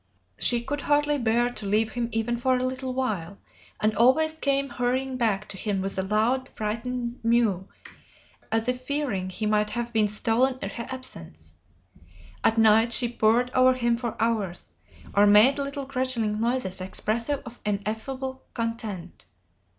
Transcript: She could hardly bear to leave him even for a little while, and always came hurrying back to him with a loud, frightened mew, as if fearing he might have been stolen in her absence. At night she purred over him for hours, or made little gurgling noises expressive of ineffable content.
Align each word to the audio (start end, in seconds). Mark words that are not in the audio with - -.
She 0.39 0.61
could 0.63 0.81
hardly 0.81 1.19
bear 1.19 1.51
to 1.51 1.67
leave 1.67 1.91
him 1.91 2.09
even 2.11 2.35
for 2.35 2.57
a 2.57 2.63
little 2.63 2.91
while, 2.95 3.37
and 3.79 3.95
always 3.95 4.33
came 4.33 4.67
hurrying 4.67 5.15
back 5.15 5.47
to 5.49 5.57
him 5.57 5.79
with 5.79 5.95
a 5.95 6.01
loud, 6.01 6.49
frightened 6.49 7.19
mew, 7.23 7.67
as 8.51 8.67
if 8.67 8.81
fearing 8.81 9.29
he 9.29 9.45
might 9.45 9.69
have 9.69 9.93
been 9.93 10.07
stolen 10.07 10.57
in 10.59 10.71
her 10.71 10.87
absence. 10.89 11.53
At 12.43 12.57
night 12.57 12.91
she 12.91 13.09
purred 13.09 13.51
over 13.53 13.75
him 13.75 13.95
for 13.95 14.15
hours, 14.19 14.73
or 15.13 15.27
made 15.27 15.59
little 15.59 15.85
gurgling 15.85 16.41
noises 16.41 16.81
expressive 16.81 17.43
of 17.45 17.59
ineffable 17.63 18.41
content. 18.55 19.25